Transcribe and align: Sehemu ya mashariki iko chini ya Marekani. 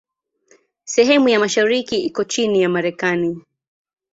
Sehemu 0.83 1.29
ya 1.29 1.39
mashariki 1.39 1.95
iko 2.05 2.23
chini 2.23 2.61
ya 2.61 2.69
Marekani. 2.69 3.43